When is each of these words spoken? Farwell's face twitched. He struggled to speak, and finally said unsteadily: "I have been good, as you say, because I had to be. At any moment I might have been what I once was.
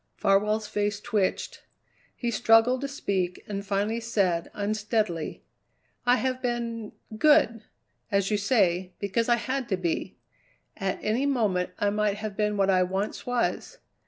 Farwell's 0.15 0.65
face 0.65 0.99
twitched. 0.99 1.61
He 2.15 2.31
struggled 2.31 2.81
to 2.81 2.87
speak, 2.87 3.43
and 3.47 3.63
finally 3.63 3.99
said 3.99 4.49
unsteadily: 4.55 5.43
"I 6.07 6.15
have 6.15 6.41
been 6.41 6.93
good, 7.19 7.61
as 8.11 8.31
you 8.31 8.37
say, 8.37 8.93
because 8.97 9.29
I 9.29 9.35
had 9.35 9.69
to 9.69 9.77
be. 9.77 10.17
At 10.75 10.97
any 11.03 11.27
moment 11.27 11.69
I 11.77 11.91
might 11.91 12.15
have 12.17 12.35
been 12.35 12.57
what 12.57 12.71
I 12.71 12.81
once 12.81 13.27
was. 13.27 13.77